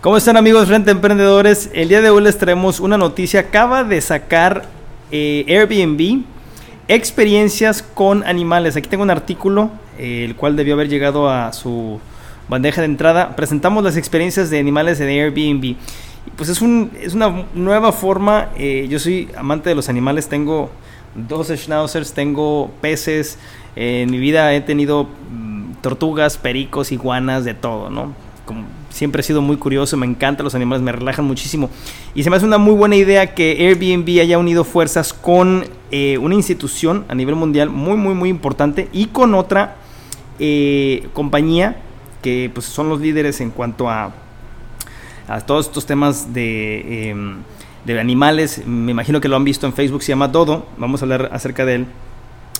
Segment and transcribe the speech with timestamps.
[0.00, 1.70] ¿Cómo están amigos Renta Emprendedores?
[1.74, 3.40] El día de hoy les traemos una noticia.
[3.40, 4.66] Acaba de sacar
[5.10, 6.22] eh, Airbnb
[6.86, 8.76] experiencias con animales.
[8.76, 11.98] Aquí tengo un artículo, eh, el cual debió haber llegado a su
[12.48, 13.34] bandeja de entrada.
[13.34, 15.74] Presentamos las experiencias de animales en Airbnb.
[16.36, 18.50] Pues es, un, es una nueva forma.
[18.56, 20.28] Eh, yo soy amante de los animales.
[20.28, 20.70] Tengo
[21.16, 23.36] dos schnauzers, tengo peces.
[23.74, 28.27] en mi vida he tenido mm, tortugas, pericos, iguanas, de todo, ¿no?
[28.98, 31.70] Siempre he sido muy curioso, me encantan los animales, me relajan muchísimo.
[32.16, 36.18] Y se me hace una muy buena idea que Airbnb haya unido fuerzas con eh,
[36.18, 39.76] una institución a nivel mundial muy, muy, muy importante y con otra
[40.40, 41.76] eh, compañía
[42.22, 44.12] que pues, son los líderes en cuanto a,
[45.28, 47.36] a todos estos temas de, em,
[47.84, 48.66] de animales.
[48.66, 50.66] Me imagino que lo han visto en Facebook, se llama Dodo.
[50.76, 51.86] Vamos a hablar acerca de él,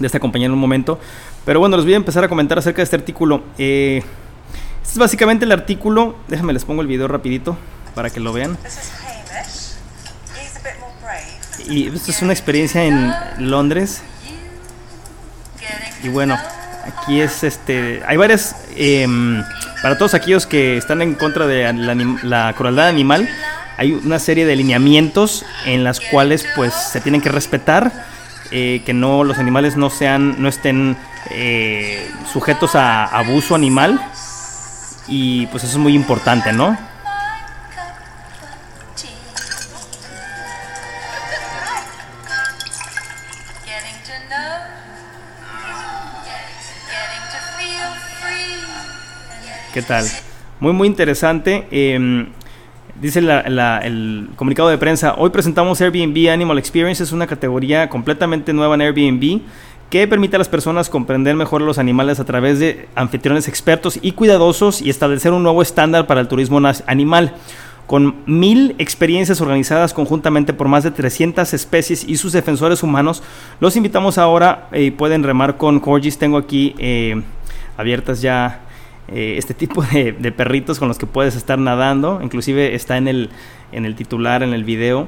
[0.00, 0.98] de esta compañía en un momento.
[1.44, 3.44] Pero bueno, les voy a empezar a comentar acerca de este artículo.
[3.56, 4.02] Eh,
[4.84, 6.14] este es básicamente el artículo.
[6.28, 7.56] Déjame les pongo el video rapidito
[7.94, 8.58] para que lo vean.
[11.66, 14.02] Y esto es una experiencia en Londres.
[16.02, 16.38] Y bueno,
[16.86, 18.02] aquí es este.
[18.06, 18.56] Hay varias.
[18.76, 19.42] Em,
[19.80, 21.72] para todos aquellos que están en contra de
[22.22, 23.26] la, crueldad animal,
[23.78, 27.90] hay una serie de lineamientos en las cuales pues se tienen que respetar.
[28.50, 30.98] Eh, que no los animales no sean no estén
[31.30, 33.98] eh, sujetos a abuso animal
[35.06, 36.76] y pues eso es muy importante, ¿no?
[49.74, 50.06] ¿Qué tal?
[50.60, 51.66] Muy, muy interesante.
[51.72, 52.28] Em,
[53.00, 58.82] dice el comunicado de prensa, hoy presentamos Airbnb Animal Experiences, una categoría completamente nueva en
[58.82, 59.40] Airbnb
[59.90, 63.98] que permite a las personas comprender mejor a los animales a través de anfitriones expertos
[64.02, 67.34] y cuidadosos y establecer un nuevo estándar para el turismo animal.
[67.86, 73.22] Con mil experiencias organizadas conjuntamente por más de 300 especies y sus defensores humanos,
[73.60, 76.16] los invitamos ahora y eh, pueden remar con Corgis.
[76.16, 77.22] Tengo aquí eh,
[77.76, 78.62] abiertas ya
[79.08, 82.20] eh, este tipo de, perritos con los que puedes estar nadando.
[82.22, 83.28] Inclusive está en el,
[83.70, 85.06] en el titular, en el video.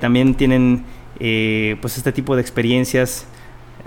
[0.00, 0.84] también tienen
[1.18, 3.26] pues este tipo de experiencias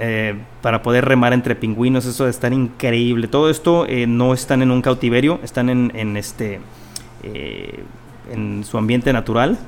[0.01, 3.27] eh, para poder remar entre pingüinos, eso de estar increíble.
[3.27, 6.61] Todo esto eh, no están en un cautiverio, están en, este
[7.23, 7.83] eh,
[8.31, 9.59] en su ambiente natural.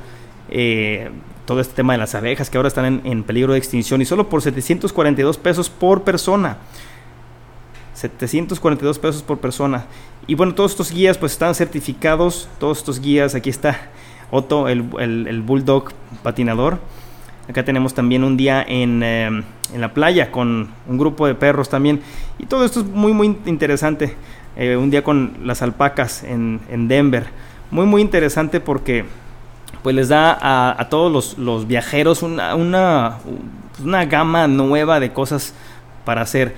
[1.45, 4.29] todo este tema de las abejas que ahora están en, peligro de extinción y solo
[4.29, 6.59] por 742 pesos por persona.
[7.95, 9.85] 742 pesos por persona.
[10.27, 13.89] Y bueno, todos estos guías pues están certificados, todos estos guías, aquí está
[14.31, 15.91] Otto, el, el bulldog
[16.23, 16.79] patinador.
[17.49, 19.43] Acá tenemos también un día en, em,
[19.73, 22.01] en, la playa con un grupo de perros también.
[22.39, 24.15] Y todo esto es muy, muy interesante.
[24.55, 27.25] Eh, un día con las alpacas en, en, Denver.
[27.71, 29.05] Muy, muy interesante porque
[29.81, 30.37] pues les da
[30.77, 33.17] a, todos los, los viajeros una, una,
[33.83, 35.53] una, gama nueva de cosas
[36.05, 36.53] para hacer.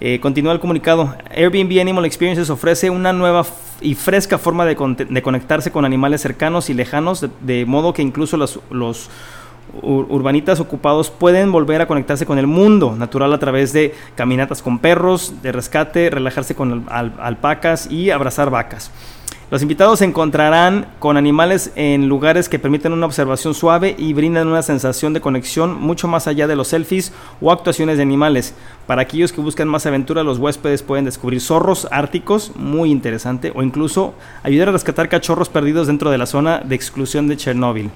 [0.00, 1.16] Eh, continúa el comunicado.
[1.34, 3.44] Airbnb Animal Experiences ofrece una nueva
[3.80, 4.76] y fresca forma de,
[5.08, 9.10] de conectarse con animales cercanos y lejanos, de, modo que incluso los
[9.82, 14.78] urbanitas ocupados pueden volver a conectarse con el mundo natural a través de caminatas con
[14.78, 18.90] perros, de rescate, relajarse con alpacas y abrazar vacas.
[19.50, 24.46] Los invitados se encontrarán con animales en lugares que permiten una observación suave y brindan
[24.46, 28.54] una sensación de conexión mucho más allá de los selfies o actuaciones de animales.
[28.86, 33.62] Para aquellos que buscan más aventura, los huéspedes pueden descubrir zorros árticos, muy interesante, o
[33.62, 34.12] incluso
[34.42, 37.90] ayudar a rescatar cachorros perdidos dentro de la zona de exclusión de Chernóbil.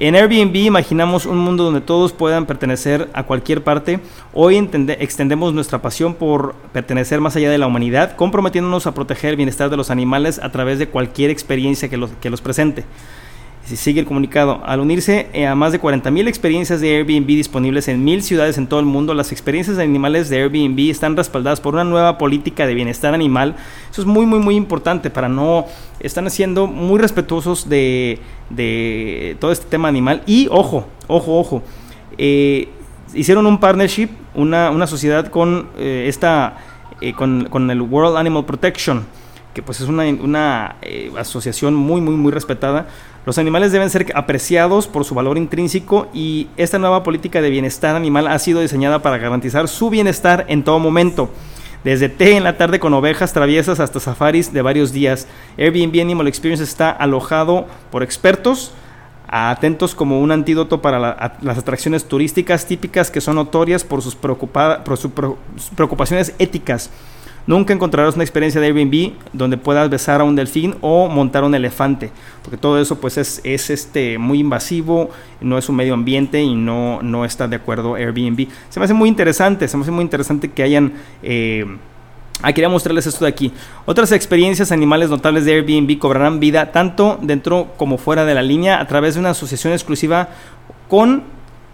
[0.00, 3.98] En Airbnb imaginamos un mundo donde todos puedan pertenecer a cualquier parte.
[4.32, 4.56] Hoy
[5.00, 9.70] extendemos nuestra pasión por pertenecer más allá de la humanidad, comprometiéndonos a proteger el bienestar
[9.70, 12.84] de los animales a través de cualquier experiencia que los, que los presente
[13.76, 14.60] sigue el comunicado.
[14.64, 18.66] Al unirse eh, a más de 40.000 experiencias de Airbnb disponibles en mil ciudades en
[18.66, 22.66] todo el mundo, las experiencias de animales de Airbnb están respaldadas por una nueva política
[22.66, 23.56] de bienestar animal.
[23.90, 25.66] Eso es muy, muy, muy importante para no...
[26.00, 28.20] Están siendo muy respetuosos de,
[28.50, 30.22] de todo este tema animal.
[30.26, 31.62] Y ojo, ojo, ojo.
[32.16, 32.68] Eh,
[33.14, 36.56] hicieron un partnership, una, una sociedad con eh, esta...
[37.16, 39.17] con, con el World Animal Protection
[39.58, 40.76] que pues es una, una
[41.18, 42.86] asociación muy, muy, muy respetada
[43.26, 47.96] los animales deben ser apreciados por su valor intrínseco y esta nueva política de bienestar
[47.96, 51.28] animal ha sido diseñada para garantizar su bienestar en todo momento.
[51.82, 55.26] Desde té en la tarde con ovejas traviesas hasta safaris de varios días,
[55.58, 58.72] Airbnb Animal Experience está alojado por expertos
[59.28, 60.98] atentos como un antídoto para
[61.42, 65.10] las atracciones turísticas típicas que son notorias por sus, por sus
[65.74, 66.90] preocupaciones éticas
[67.48, 71.54] nunca encontrarás una experiencia de Airbnb donde puedas besar a un delfín o montar un
[71.54, 72.10] elefante,
[72.42, 75.10] porque todo eso pues es, es este, muy invasivo,
[75.40, 78.46] no es un medio ambiente y no, no está de acuerdo Airbnb.
[78.68, 80.92] Se me hace muy interesante, se me hace muy interesante que hayan...
[81.24, 81.66] Eh,
[82.40, 83.52] Ah, quería mostrarles esto de aquí.
[83.84, 88.80] Otras experiencias animales notables de Airbnb cobrarán vida tanto dentro como fuera de la línea
[88.80, 90.28] a través de una asociación exclusiva
[90.88, 91.24] con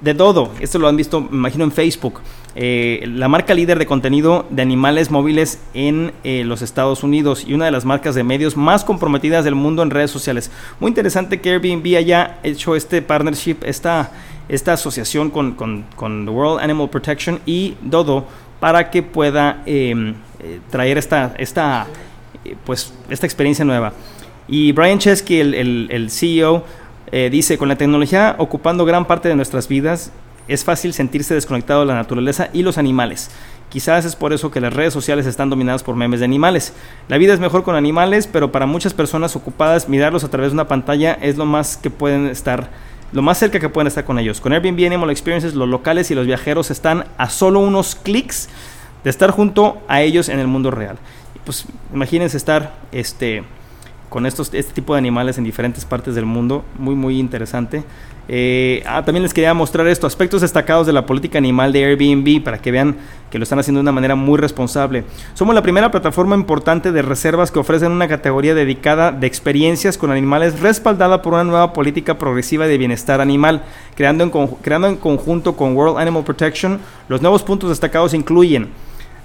[0.02, 0.52] The Dodo.
[0.61, 2.20] Esto lo han visto, me imagino, en Facebook.
[2.56, 7.55] Eh, la marca líder de contenido de animales móviles en eh, los Estados Unidos y
[7.55, 10.50] una de las marcas de medios más comprometidas del mundo en redes sociales.
[10.78, 14.12] Muy interesante que Airbnb haya hecho este partnership, esta,
[14.49, 15.84] esta asociación con, con,
[16.25, 18.26] The World Animal Protection y Dodo
[18.61, 21.87] para que pueda em, eh, traer esta, esta,
[22.65, 23.93] pues, esta experiencia nueva.
[24.49, 26.65] Y Brian Chesky, el, el CEO,
[27.31, 30.11] dice, con la tecnología ocupando gran parte de nuestras vidas,
[30.49, 33.31] es fácil sentirse desconectado de la naturaleza y los animales.
[33.75, 36.73] Quizás es por eso que las redes sociales están dominadas por memes de animales.
[37.09, 40.55] La vida es mejor con animales, pero para muchas personas ocupadas, mirarlos a través de
[40.55, 42.71] una pantalla es lo más que pueden estar,
[43.14, 44.40] lo más cerca que pueden estar con ellos.
[44.40, 48.49] Con Airbnb Animal Experiences, los locales y los viajeros están a solo unos clics
[49.05, 50.99] de estar junto a ellos en el mundo real.
[51.44, 53.44] Pues imagínense estar este,
[54.14, 57.82] con estos, este tipo de animales en diferentes partes del mundo, muy muy interesante.
[58.28, 62.44] Eh, ah, también les quería mostrar esto, aspectos destacados de la política animal de Airbnb
[62.44, 62.94] para que vean
[63.28, 65.02] que lo están haciendo de una manera muy responsable.
[65.34, 70.12] Somos la primera plataforma importante de reservas que ofrecen una categoría dedicada de experiencias con
[70.12, 73.64] animales respaldada por una nueva política progresiva de bienestar animal,
[73.96, 74.31] creando en,
[74.62, 76.78] creando en conjunto con World Animal Protection.
[77.08, 78.69] Los nuevos puntos destacados incluyen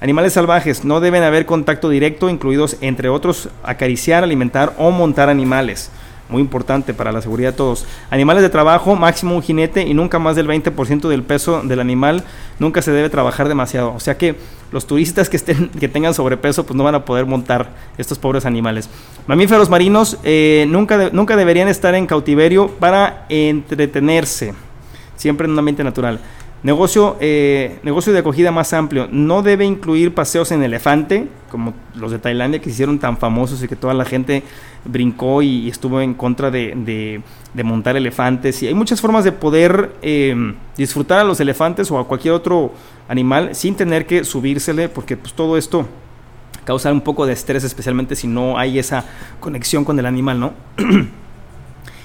[0.01, 5.91] Animales salvajes, no deben haber contacto directo, incluidos entre otros acariciar, alimentar o montar animales
[6.29, 7.85] muy importante para la seguridad de todos.
[8.09, 12.23] Animales de trabajo, máximo un jinete y nunca más del 20% del peso del animal.
[12.59, 13.93] Nunca se debe trabajar demasiado.
[13.93, 14.35] O sea que
[14.71, 18.45] los turistas que, estén, que tengan sobrepeso pues no van a poder montar estos pobres
[18.45, 18.89] animales.
[19.27, 24.53] Mamíferos marinos eh, nunca, nunca deberían estar en cautiverio para entretenerse.
[25.15, 26.19] Siempre en un ambiente natural.
[26.61, 29.07] Negocio, eh, negocio de acogida más amplio.
[29.09, 33.63] No debe incluir paseos en elefante, como los de Tailandia que se hicieron tan famosos
[33.63, 34.43] y que toda la gente
[34.83, 37.21] brincó y, estuvo en contra de,
[37.63, 38.61] montar elefantes.
[38.61, 40.35] Y hay muchas formas de poder eh,
[40.75, 42.73] disfrutar a los elefantes o a cualquier otro
[43.07, 45.87] animal sin tener que subírsele, porque pues, todo esto
[46.65, 49.05] causa un poco de estrés, especialmente si no hay esa
[49.39, 50.53] conexión con el animal, ¿no?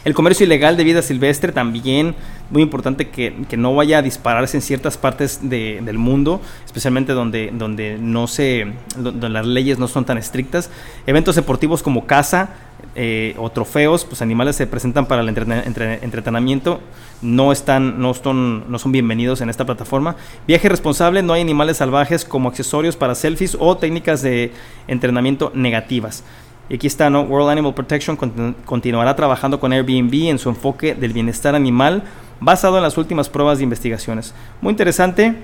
[0.04, 2.14] El comercio ilegal de vida silvestre también,
[2.50, 7.96] muy importante que, no vaya a dispararse en ciertas partes del mundo, especialmente donde, donde,
[7.98, 8.66] no se,
[8.98, 10.70] donde las leyes no son tan estrictas.
[11.06, 12.50] Eventos deportivos como caza
[12.96, 16.80] eh, o trofeos, pues animales se presentan para el entretenimiento,
[17.22, 20.16] no, están, no, son, no son bienvenidos en esta plataforma.
[20.46, 24.52] Viaje responsable, no hay animales salvajes como accesorios para selfies o técnicas de
[24.86, 26.24] entrenamiento negativas.
[26.68, 27.22] Y aquí está, ¿no?
[27.22, 28.16] World Animal Protection
[28.64, 32.02] continuará trabajando con Airbnb en su enfoque del bienestar animal
[32.40, 34.34] basado en las últimas pruebas de investigaciones.
[34.60, 35.34] Muy interesante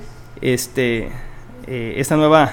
[0.40, 1.08] este,
[1.66, 2.52] eh, esta nueva,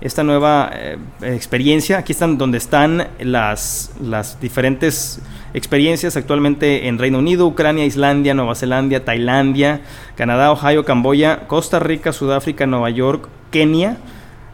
[0.00, 1.98] esta nueva eh, experiencia.
[1.98, 5.20] Aquí están donde están las, las diferentes
[5.54, 9.82] experiencias actualmente en Reino Unido, Ucrania, Islandia, Nueva Zelanda, Tailandia,
[10.16, 13.98] Canadá, Ohio, Camboya, Costa Rica, Sudáfrica, Nueva York, Kenia,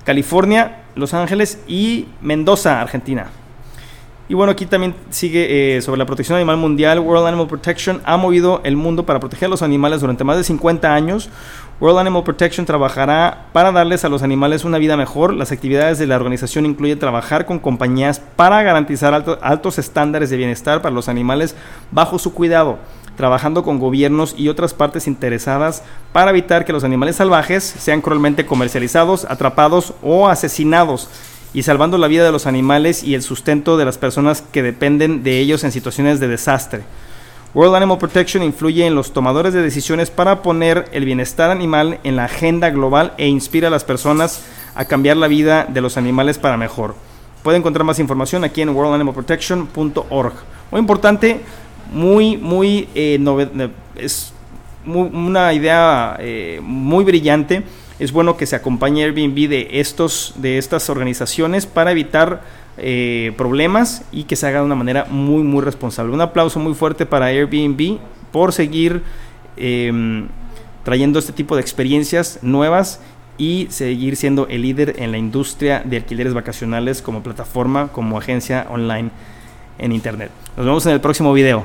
[0.05, 3.29] California, Los Ángeles y Mendoza, Argentina.
[4.29, 6.99] Y bueno, aquí también sigue eh, sobre la protección animal mundial.
[6.99, 10.43] World Animal Protection ha movido el mundo para proteger a los animales durante más de
[10.43, 11.31] 50 años.
[11.81, 15.33] World Animal Protection trabajará para darles a los animales una vida mejor.
[15.33, 20.83] Las actividades de la organización incluyen trabajar con compañías para garantizar altos estándares de bienestar
[20.83, 21.55] para los animales
[21.93, 22.81] bajo su cuidado,
[23.17, 28.45] trabajando con gobiernos y otras partes interesadas para evitar que los animales salvajes sean cruelmente
[28.45, 31.09] comercializados, atrapados o asesinados
[31.57, 35.23] y salvando la vida de los animales y el sustento de las personas que dependen
[35.23, 36.83] de ellos en situaciones de desastre.
[37.55, 42.15] World Animal Protection influye en los tomadores de decisiones para poner el bienestar animal en
[42.15, 44.45] la agenda global e inspira a las personas
[44.75, 46.95] a cambiar la vida de los animales para mejor.
[47.43, 50.35] Puede encontrar más información aquí en worldanimalprotection.org.
[50.71, 51.41] Muy importante,
[51.91, 53.19] muy, muy, eh,
[53.97, 54.35] es
[54.85, 57.65] una idea eh, muy brillante
[57.99, 62.43] es bueno que se acompañe Airbnb de, estos, de estas organizaciones para evitar
[62.79, 66.13] eh, problemas y que se haga de una manera muy, muy responsable.
[66.13, 67.99] Un aplauso muy fuerte para Airbnb
[68.33, 69.03] por seguir
[69.57, 70.29] em,
[70.85, 73.01] trayendo este tipo de experiencias nuevas
[73.39, 78.67] y seguir siendo el líder en la industria de alquileres vacacionales como plataforma, como agencia
[78.71, 79.11] online
[79.79, 80.31] en Internet.
[80.57, 81.65] Nos vemos en el próximo video.